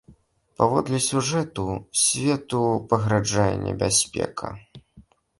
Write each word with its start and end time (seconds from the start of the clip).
Паводле 0.59 0.99
сюжэту, 1.07 1.65
свету 2.03 2.61
пагражае 2.93 3.49
небяспека. 3.65 4.49